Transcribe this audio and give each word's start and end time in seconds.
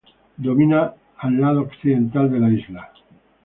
Domina 0.39 0.93
el 1.29 1.39
lado 1.39 1.61
occidental 1.61 2.31
de 2.31 2.39
la 2.39 2.49
isla. 2.49 2.91